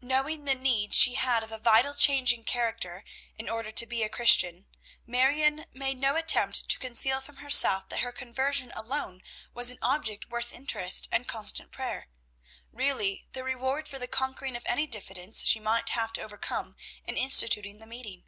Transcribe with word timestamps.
Knowing 0.00 0.44
the 0.44 0.56
need 0.56 0.92
she 0.92 1.14
had 1.14 1.44
of 1.44 1.52
a 1.52 1.56
vital 1.58 1.94
change 1.94 2.32
in 2.32 2.42
character, 2.42 3.04
in 3.36 3.48
order 3.48 3.70
to 3.70 3.86
be 3.86 4.02
a 4.02 4.08
Christian, 4.08 4.66
Marion 5.06 5.66
made 5.72 5.98
no 6.00 6.16
attempt 6.16 6.68
to 6.68 6.80
conceal 6.80 7.20
from 7.20 7.36
herself 7.36 7.88
that 7.88 8.00
her 8.00 8.10
conversion 8.10 8.72
alone 8.72 9.22
was 9.54 9.70
an 9.70 9.78
object 9.80 10.28
worth 10.30 10.52
earnest 10.52 11.06
and 11.12 11.28
constant 11.28 11.70
prayer; 11.70 12.08
really 12.72 13.28
the 13.34 13.44
reward 13.44 13.86
for 13.86 14.00
the 14.00 14.08
conquering 14.08 14.56
of 14.56 14.64
any 14.66 14.88
diffidence 14.88 15.46
she 15.46 15.60
might 15.60 15.90
have 15.90 16.12
to 16.12 16.22
overcome 16.22 16.74
in 17.04 17.16
instituting 17.16 17.78
the 17.78 17.86
meeting. 17.86 18.24